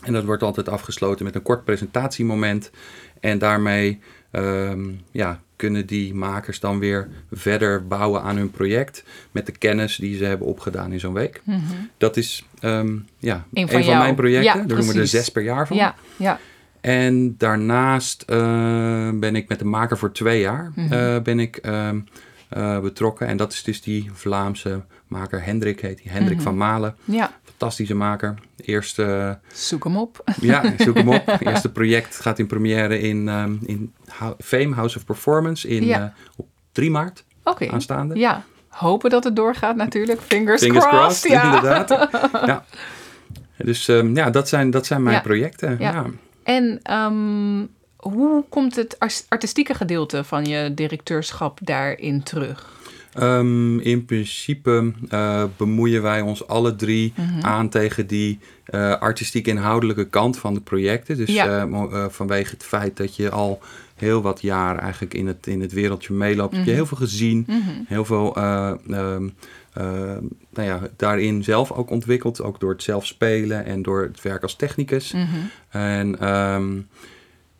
[0.03, 2.71] En dat wordt altijd afgesloten met een kort presentatiemoment.
[3.19, 3.99] En daarmee
[4.31, 9.03] ehm, ja, kunnen die makers dan weer verder bouwen aan hun project.
[9.31, 11.41] Met de kennis die ze hebben opgedaan in zo'n week.
[11.43, 11.59] Mhm.
[11.97, 14.43] Dat is ehm, ja, Een van mijn projecten.
[14.43, 15.11] Ja, Daar doen we er precies.
[15.11, 15.77] zes per jaar van.
[15.77, 16.39] ja, ja.
[16.81, 20.93] En daarnaast eh, ben ik met de maker voor twee jaar Mhm.
[20.93, 21.99] eh, ben ik, ehm,
[22.49, 23.27] eh, betrokken.
[23.27, 24.81] En dat is dus die Vlaamse
[25.13, 26.11] maker Hendrik heet hij.
[26.11, 26.43] Hendrik Mhm.
[26.45, 26.95] van Malen.
[27.05, 27.31] ja.
[27.43, 28.35] Fantastische maker.
[28.57, 30.23] Eerste Zoek hem op.
[30.41, 31.25] ja, zoek hem op.
[31.25, 33.93] Het eerste project gaat in première in, ehm, in
[34.39, 35.99] Fame House of Performance in, Ja.
[36.01, 37.23] eh, op 3 maart
[37.69, 38.15] aanstaande.
[38.15, 40.21] Ja, hopen dat het doorgaat natuurlijk.
[40.21, 41.01] Fingers, Fingers crossed.
[41.01, 41.43] crossed, ja.
[41.55, 41.89] inderdaad.
[42.51, 42.65] ja.
[43.57, 45.21] Dus ehm, ja, dat zijn, dat zijn mijn Ja.
[45.21, 45.75] projecten.
[45.79, 45.91] Ja.
[45.91, 46.05] Ja.
[46.43, 47.65] En ehm,
[47.97, 48.97] hoe komt het
[49.29, 52.71] artistieke gedeelte van je directeurschap daarin terug?
[53.13, 57.45] Ehm, in principe eh, bemoeien wij ons alle drie Mhm.
[57.45, 61.17] aan tegen die eh, artistiek inhoudelijke kant van de projecten.
[61.17, 61.61] Dus Ja.
[61.67, 63.59] eh, vanwege het feit dat je al
[63.95, 66.79] heel wat jaar eigenlijk in het, in het wereldje meeloopt, heb je Mhm.
[66.79, 67.43] heel veel gezien.
[67.47, 67.59] Mhm.
[67.87, 69.29] heel veel eh, ehm,
[69.73, 69.83] eh,
[70.53, 72.41] nou ja, daarin zelf ook ontwikkeld.
[72.41, 75.13] Ook door het zelf spelen en door het werk als technicus.
[75.69, 76.71] En ehm,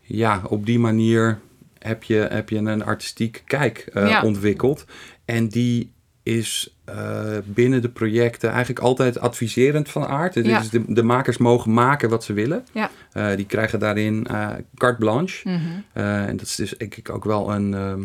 [0.01, 1.39] ja, op die manier
[1.79, 4.21] heb je, heb je een artistiek kijk Ja.
[4.21, 4.85] ontwikkeld.
[5.25, 5.91] En die
[6.23, 10.33] is eh, binnen de projecten eigenlijk altijd adviserend van aard.
[10.33, 10.61] Dus Ja.
[10.71, 12.65] de, de makers mogen maken wat ze willen.
[12.71, 12.89] Ja.
[13.11, 15.49] Eh, die krijgen daarin eh, carte blanche.
[15.49, 15.59] Mhm.
[15.93, 18.01] En dat is dus denk ik ook wel een, ehm,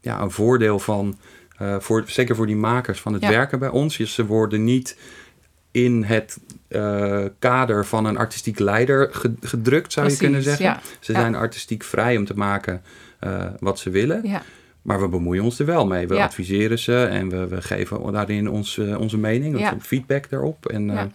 [0.00, 1.18] ja, een voordeel van,
[1.78, 3.28] voor, zeker voor die makers van het Ja.
[3.28, 3.96] werken bij ons.
[3.96, 4.98] Dus ze worden niet
[5.70, 6.38] in het
[7.38, 10.80] kader van een artistiek leider ge- gedrukt, zou Precies, je kunnen zeggen.
[11.00, 12.82] Ze zijn artistiek vrij om te maken
[13.58, 14.20] wat ze willen.
[14.86, 16.06] Maar we bemoeien ons er wel mee.
[16.06, 16.24] We Ja.
[16.24, 19.76] adviseren ze en we, we geven daarin ons, eh, onze mening, Ja.
[19.80, 20.66] feedback daarop.
[20.66, 21.08] En Ja.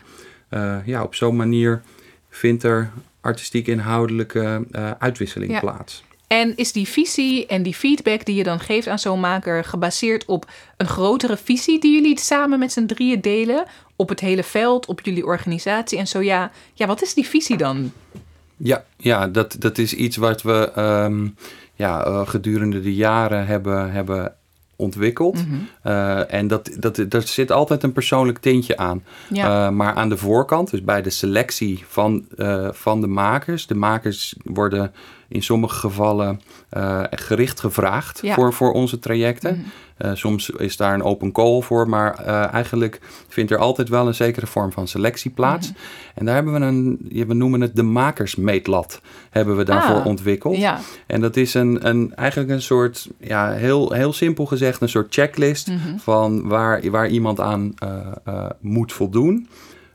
[0.50, 1.82] ja, ja, op zo'n manier
[2.30, 6.04] vindt er artistiek inhoudelijke eh, uitwisseling plaats.
[6.28, 10.26] En is die visie en die feedback die je dan geeft aan zo'n maker gebaseerd
[10.26, 10.46] op
[10.78, 13.66] een grotere visie die jullie samen met z'n drieën delen?
[13.96, 15.98] Op het hele veld, op jullie organisatie?
[15.98, 17.92] En zo ja, ja wat is die visie dan?
[18.58, 21.28] Ja, ja dat, dat is iets wat we ehm,
[21.76, 24.34] ja, eh, gedurende de jaren hebben, hebben
[24.76, 25.36] ontwikkeld.
[25.36, 25.56] Mhm.
[25.82, 29.04] Eh, en dat, dat, daar zit altijd een persoonlijk tintje aan.
[29.30, 32.26] Ja, Eh, maar aan de voorkant, dus bij de selectie van,
[32.72, 33.68] van de makers.
[33.68, 34.94] De makers worden
[35.32, 38.34] in sommige gevallen eh, gericht gevraagd Ja.
[38.34, 39.52] voor, voor onze trajecten.
[39.58, 39.66] Mhm.
[39.98, 44.08] Eh, soms is daar een open call voor, maar eh, eigenlijk vindt er altijd wel
[44.08, 45.68] een zekere vorm van selectie plaats.
[45.70, 45.78] Mhm.
[46.16, 50.58] En daar hebben we een, we noemen het de makersmeetlat, hebben we daarvoor Ah, ontwikkeld.
[50.58, 50.80] ja.
[51.08, 55.14] En dat is een, een, eigenlijk een soort, ja, heel, heel simpel gezegd, een soort
[55.14, 55.98] checklist Mhm.
[55.98, 57.74] van waar, waar iemand aan
[58.60, 59.48] moet voldoen.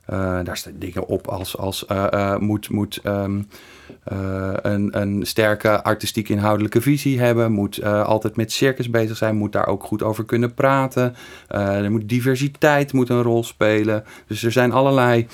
[0.06, 3.40] Eh, daar staan dingen op als, als eh, eh, moet, moet ehm,
[4.04, 9.52] eh, een, een sterke artistiek inhoudelijke visie hebben, moet altijd met circus bezig zijn, moet
[9.52, 11.14] daar ook goed over kunnen praten.
[11.48, 14.04] Er moet diversiteit moet een rol spelen.
[14.26, 15.26] Dus er zijn allerlei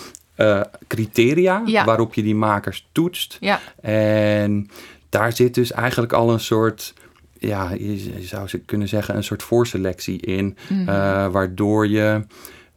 [0.87, 1.85] criteria Ja.
[1.85, 3.37] waarop je die makers toetst.
[3.41, 4.69] Ja, En
[5.09, 6.95] daar zit dus eigenlijk al een soort,
[7.39, 10.57] ja, je zou ze kunnen zeggen, een soort voorselectie in.
[10.69, 11.31] Mhm.
[11.31, 12.23] waardoor je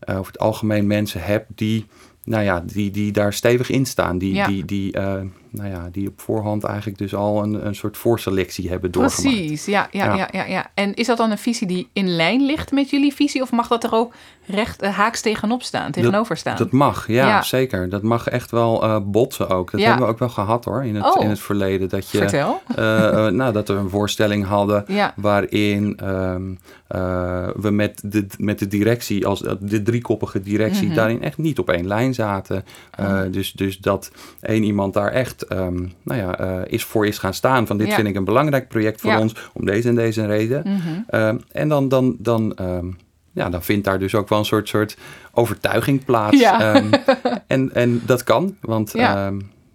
[0.08, 1.86] over het algemeen mensen hebt die,
[2.24, 4.18] nou ja, die, die daar stevig in staan.
[4.18, 4.48] Die, Ja.
[4.48, 5.22] die, die eh,
[5.56, 9.36] nou ja, die op voorhand eigenlijk dus al een, een soort voorselectie hebben doorgemaakt.
[9.38, 10.15] Precies, ja, ja, ja.
[10.15, 10.28] Ja.
[10.32, 13.41] Ja, ja, En is dat dan een visie die in lijn ligt met jullie visie?
[13.41, 14.13] Of mag dat er ook
[14.48, 16.58] recht eh, haaks tegenop staan, tegenover staan?
[16.58, 17.41] Dat mag, ja, Ja.
[17.41, 17.89] zeker.
[17.89, 19.72] Dat mag echt wel eh, botsen ook.
[19.72, 21.24] Dat hebben we ook wel gehad hoor, in het, Oh.
[21.24, 21.89] in het verleden.
[21.89, 22.62] Dat, je, Vertel.
[22.76, 26.54] eh, nou, dat we een voorstelling hadden waarin ehm,
[26.88, 30.96] eh, we met de, met de directie, als de driekoppige directie, Mhm.
[30.96, 32.65] daarin echt niet op één lijn zaten.
[33.00, 33.22] Oh.
[33.32, 37.34] dus, dus dat één iemand daar echt ehm, nou ja, eh, is voor is gaan
[37.34, 37.95] staan van dit Ja.
[37.95, 39.19] vind ik een belangrijk project voor Ja.
[39.19, 40.62] ons om deze en deze reden.
[40.65, 40.79] Mhm.
[41.08, 42.86] Ehm, en dan, dan, dan, ehm,
[43.31, 44.97] ja, dan vindt daar dus ook wel een soort, soort
[45.34, 46.39] overtuiging plaats.
[46.39, 46.81] Ja.
[47.47, 48.93] En, en dat kan, want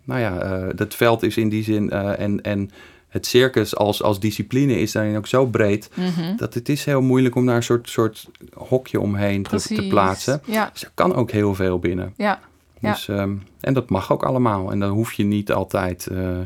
[0.04, 2.70] nou ja, eh, dat veld is in die zin eh, en, en
[3.09, 6.37] het circus als, als discipline is daarin ook zo breed Mhm.
[6.37, 10.42] dat het is heel moeilijk om daar een soort, soort hokje omheen te, te plaatsen.
[10.44, 12.14] Ja, Dus er kan ook heel veel binnen.
[12.16, 12.40] ja.
[12.81, 12.93] Ja.
[12.93, 14.71] Dus, ehm, en dat mag ook allemaal.
[14.73, 16.38] En dan hoef je niet altijd eh,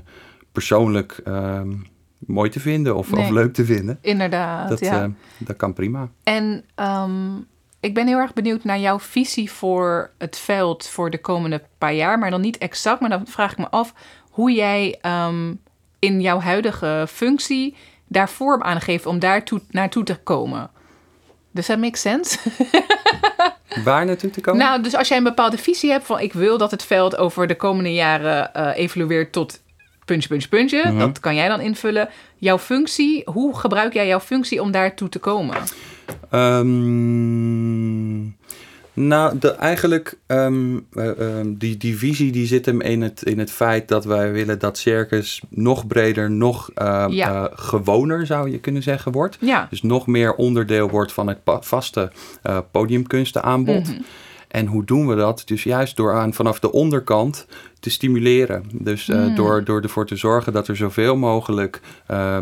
[0.52, 1.72] persoonlijk ehm,
[2.18, 3.24] mooi te vinden of, Nee.
[3.24, 3.98] of leuk te vinden.
[4.00, 4.68] inderdaad.
[4.68, 5.02] Dat, ja.
[5.02, 6.08] eh, dat kan prima.
[6.22, 7.36] En ehm,
[7.80, 11.94] ik ben heel erg benieuwd naar jouw visie voor het veld voor de komende paar
[11.94, 12.18] jaar.
[12.18, 13.94] Maar dan niet exact, maar dan vraag ik me af
[14.30, 14.98] hoe jij
[15.98, 17.76] in jouw huidige functie
[18.08, 20.70] daar vorm aan geeft om daar naartoe te komen.
[21.54, 22.38] Does that make sense?
[23.84, 24.60] Waar naartoe te komen?
[24.60, 27.46] Nou, dus als jij een bepaalde visie hebt van ik wil dat het veld over
[27.46, 29.62] de komende jaren eh, evolueert tot
[30.04, 30.82] puntje, puntje, puntje.
[30.86, 30.98] Mhm.
[30.98, 32.08] Dat kan jij dan invullen.
[32.36, 35.56] Jouw functie, hoe gebruik jij jouw functie om daartoe te komen?
[36.30, 38.22] Ehm,
[38.94, 43.50] nou, de, eigenlijk, ehm, ehm, die, die visie die zit hem in het, in het
[43.50, 47.34] feit dat wij willen dat circus nog breder, nog eh, Ja.
[47.34, 49.36] eh, gewoner zou je kunnen zeggen wordt.
[49.40, 49.66] Ja.
[49.70, 53.88] Dus nog meer onderdeel wordt van het vaste eh, podiumkunstenaanbod.
[53.88, 54.00] Mhm.
[54.48, 55.42] En hoe doen we dat?
[55.46, 57.46] Dus juist door aan vanaf de onderkant
[57.80, 58.64] te stimuleren.
[58.72, 59.34] Dus Mm.
[59.34, 61.80] door, door ervoor te zorgen dat er zoveel mogelijk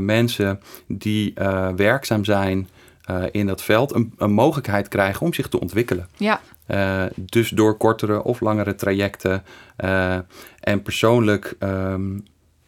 [0.00, 1.34] mensen die
[1.76, 2.68] werkzaam zijn
[3.02, 6.08] eh, in dat veld een, een mogelijkheid krijgen om zich te ontwikkelen.
[6.16, 6.40] Ja.
[6.66, 9.42] Eh, dus door kortere of langere trajecten.
[9.76, 10.18] Eh,
[10.60, 12.18] en persoonlijk ehm,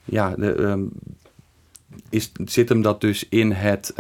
[0.05, 0.83] ja, de, ehm,
[2.11, 3.95] is, zit hem dat dus in het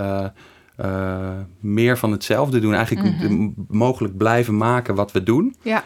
[1.61, 2.75] meer van hetzelfde doen.
[2.75, 3.49] Eigenlijk Mhm.
[3.69, 5.55] mogelijk blijven maken wat we doen.
[5.63, 5.85] Ja.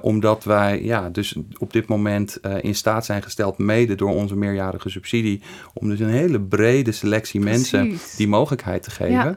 [0.00, 4.88] Omdat wij ja, dus op dit moment in staat zijn gesteld, mede door onze meerjarige
[4.88, 5.42] subsidie,
[5.74, 9.12] om dus een hele brede selectie mensen die mogelijkheid te geven.
[9.12, 9.36] Ja.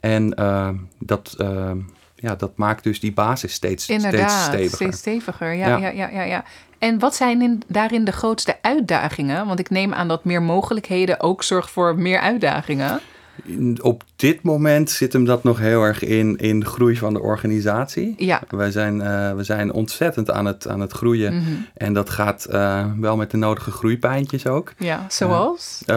[0.00, 1.70] En eh, dat, eh,
[2.14, 4.04] ja, dat maakt dus die basis steeds, steeds
[4.44, 4.68] steviger.
[4.76, 5.52] steeds steviger.
[5.54, 5.88] Ja, Ja.
[5.88, 6.22] ja.
[6.22, 6.44] Ja,
[6.78, 9.46] En wat zijn in, daarin de grootste uitdagingen?
[9.46, 13.00] Want ik neem aan dat meer mogelijkheden ook zorgt voor meer uitdagingen.
[13.44, 17.12] In- Op dit moment zit hem dat nog heel erg in, in de groei van
[17.12, 18.14] de organisatie.
[18.16, 18.42] Ja.
[18.48, 21.34] Wij zijn, eh, we zijn ontzettend aan het, aan het groeien.
[21.36, 21.50] Mhm.
[21.74, 24.72] En dat gaat eh, wel met de nodige groeipijntjes ook.
[24.78, 25.82] Ja, zoals?
[25.86, 25.96] Eh,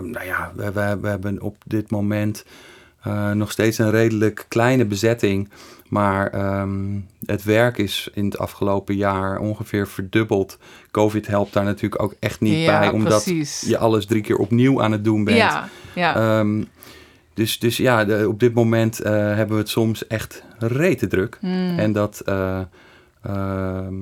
[0.00, 2.44] nou ja, we, we, we hebben op dit moment
[3.02, 5.48] eh, nog steeds een redelijk kleine bezetting.
[5.88, 10.58] Maar ehm, het werk is in het afgelopen jaar ongeveer verdubbeld.
[10.90, 13.60] Covid helpt daar natuurlijk ook echt niet Ja, bij, omdat precies.
[13.60, 15.36] je alles drie keer opnieuw aan het doen bent.
[15.36, 16.14] ja, ja.
[16.38, 16.62] Ehm,
[17.34, 21.36] dus, dus ja, de- op dit moment eh, hebben we het soms echt rete druk.
[21.40, 21.78] Hmm.
[21.78, 22.60] En dat eh,
[23.22, 23.94] ehm,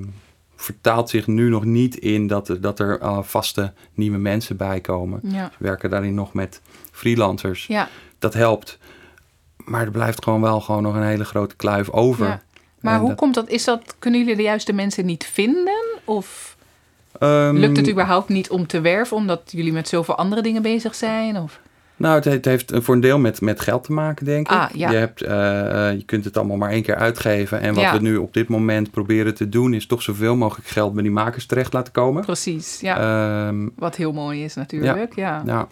[0.56, 5.20] vertaalt zich nu nog niet in dat er, dat er vaste nieuwe mensen bij komen.
[5.22, 5.50] ja.
[5.58, 6.60] We werken daarin nog met
[6.92, 7.66] freelancers.
[7.66, 7.88] ja.
[8.18, 8.78] Dat helpt.
[9.68, 12.26] Maar er blijft gewoon wel gewoon nog een hele grote kluif over.
[12.26, 12.40] Ja.
[12.80, 13.48] Maar En hoe dat- komt dat?
[13.48, 13.94] Is dat?
[13.98, 15.84] Kunnen jullie de juiste mensen niet vinden?
[16.04, 16.56] Of
[17.18, 20.94] Ehm, lukt het überhaupt niet om te werven omdat jullie met zoveel andere dingen bezig
[20.94, 21.36] zijn?
[21.38, 21.60] Of?
[21.96, 24.56] Nou, het, het heeft voor een deel met, met geld te maken, denk ik.
[24.56, 24.90] Ah, ja.
[24.90, 27.60] je, hebt, eh, eh, je kunt het allemaal maar één keer uitgeven.
[27.60, 27.92] En wat Ja.
[27.92, 29.74] we nu op dit moment proberen te doen...
[29.74, 32.24] is toch zoveel mogelijk geld bij die makers terecht laten komen.
[32.24, 32.98] Precies, ja.
[33.48, 35.42] Ehm, Wat heel mooi is natuurlijk, ja.
[35.44, 35.66] nou,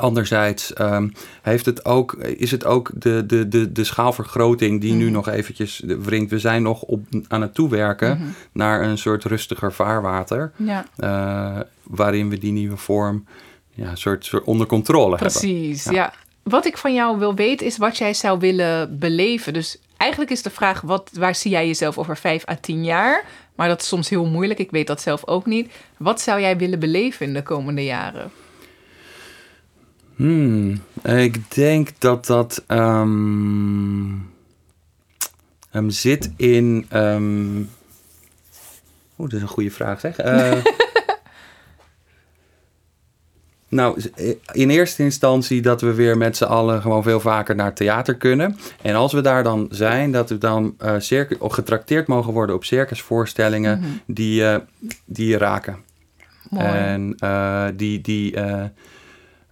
[0.00, 1.08] anderzijds ehm,
[1.42, 4.80] heeft het ook, is het ook de, de, de, de schaalvergroting...
[4.80, 5.12] die nu Mhm.
[5.12, 6.30] nog eventjes wringt.
[6.30, 8.28] We zijn nog op, aan het toewerken Mhm.
[8.52, 10.52] naar een soort rustiger vaarwater...
[10.56, 13.24] Ja, eh, waarin we die nieuwe vorm
[13.70, 15.28] ja, soort onder controle hebben.
[15.38, 15.92] precies, Ja.
[15.92, 16.12] ja.
[16.42, 19.52] Wat ik van jou wil weten is wat jij zou willen beleven.
[19.52, 23.24] Dus eigenlijk is de vraag, wat, waar zie jij jezelf over vijf à tien jaar?
[23.54, 25.72] Maar dat is soms heel moeilijk, ik weet dat zelf ook niet.
[25.96, 28.30] Wat zou jij willen beleven in de komende jaren?
[30.16, 34.08] Hmm, ik denk dat dat ehm,
[35.70, 36.86] hem zit in.
[36.88, 37.56] ehm
[39.18, 40.16] Oeh, dat is een goede vraag, zeg.
[40.16, 40.52] Eh,
[43.68, 44.02] nou,
[44.52, 48.58] in eerste instantie dat we weer met z'n allen gewoon veel vaker naar theater kunnen.
[48.82, 52.64] En als we daar dan zijn, dat we dan eh of getrakteerd mogen worden op
[52.64, 53.88] circusvoorstellingen Mhm.
[54.06, 54.56] die, eh,
[55.04, 55.76] die je raken.
[56.50, 56.66] Mooi.
[56.66, 58.36] En eh, die, die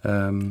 [0.05, 0.43] eh, ehm,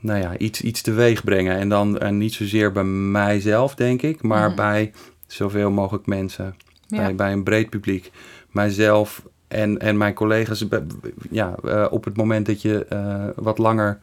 [0.00, 1.56] nou ja, iets, iets teweeg brengen.
[1.56, 4.56] En dan en niet zozeer bij mijzelf, denk ik, maar Mhm.
[4.56, 4.92] bij
[5.26, 6.54] zoveel mogelijk mensen.
[6.86, 6.96] Ja.
[6.96, 8.10] Bij, bij een breed publiek.
[8.50, 10.66] Mijzelf en, en mijn collega's.
[11.30, 13.98] Ja, eh, op het moment dat je eh, wat langer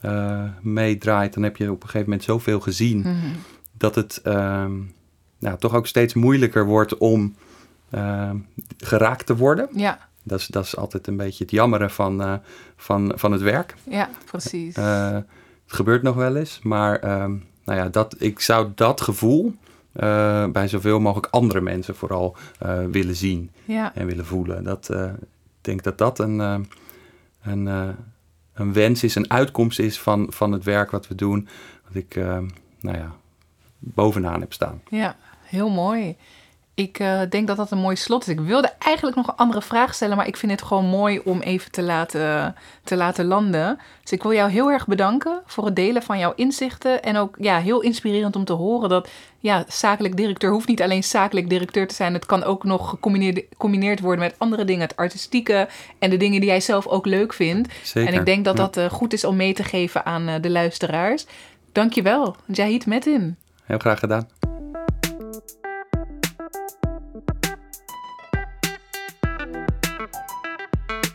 [0.00, 3.14] eh, meedraait, dan heb je op een gegeven moment zoveel gezien Mhm.
[3.76, 4.20] dat het
[5.38, 7.34] nou, toch ook steeds moeilijker wordt om
[7.90, 8.36] ehm,
[8.78, 9.68] geraakt te worden.
[9.72, 12.34] Ja, Dat is, dat is altijd een beetje het jammeren van, eh,
[12.76, 13.74] van, van het werk.
[13.84, 14.76] ja, precies.
[14.76, 15.14] Eh,
[15.64, 19.54] het gebeurt nog wel eens, maar ehm, nou ja, dat, ik zou dat gevoel
[19.92, 22.36] eh, bij zoveel mogelijk andere mensen vooral
[22.90, 23.94] willen zien ja.
[23.94, 24.64] en willen voelen.
[24.64, 25.18] Dat, ik
[25.60, 26.38] denk dat dat een,
[27.42, 27.66] een,
[28.54, 31.48] een wens is, een uitkomst is van, van het werk wat we doen.
[31.86, 32.46] Wat ik ehm,
[32.80, 33.12] nou ja,
[33.78, 34.82] bovenaan heb staan.
[34.90, 36.16] Ja, heel mooi.
[36.74, 38.28] Ik eh, denk dat dat een mooi slot is.
[38.28, 41.40] Ik wilde eigenlijk nog een andere vraag stellen, maar ik vind het gewoon mooi om
[41.40, 42.54] even te laten,
[42.84, 43.78] te laten landen.
[44.02, 47.02] Dus ik wil jou heel erg bedanken voor het delen van jouw inzichten.
[47.02, 49.08] En ook ja, heel inspirerend om te horen dat
[49.38, 52.14] ja, zakelijk directeur hoeft niet alleen zakelijk directeur te zijn.
[52.14, 54.82] Het kan ook nog gecombineerd, gecombineerd worden met andere dingen.
[54.82, 57.74] Het artistieke en de dingen die jij zelf ook leuk vindt.
[57.82, 58.12] Zeker.
[58.12, 60.34] En ik denk dat Ja, dat eh, goed is om mee te geven aan eh,
[60.40, 61.26] de luisteraars.
[61.72, 63.36] Dankjewel, Jahid Metin.
[63.64, 64.28] Heel graag gedaan.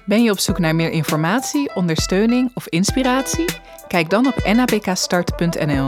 [0.08, 3.46] Ben je op zoek naar meer informatie, ondersteuning of inspiratie?
[3.88, 5.86] Kijk dan op napkstart.nl.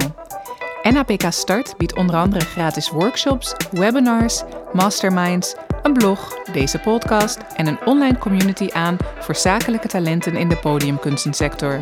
[0.91, 7.85] NAPK Start biedt onder andere gratis workshops, webinars, masterminds, een blog, deze podcast en een
[7.85, 11.81] online community aan voor zakelijke talenten in de podiumkunstensector.